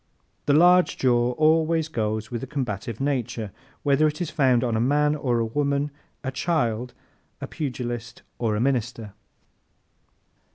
[0.47, 3.51] The large jaw always goes with a combative nature,
[3.83, 5.91] whether it is found on a man or a woman,
[6.23, 6.95] a child,
[7.39, 9.13] a pugilist or a minister.